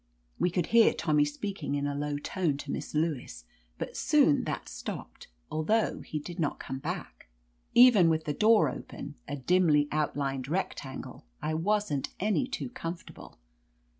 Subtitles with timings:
[0.39, 3.45] We could hear Tommy speaking in a low tone to Missf Lewis,
[3.77, 7.27] but soon that stopped, al though he did not come back.
[7.75, 13.37] Even with the door open, a dimly outlined rectangle, I wasn't any too comfortable.